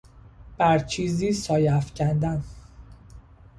[0.57, 2.43] بر چیزی سایه افکندن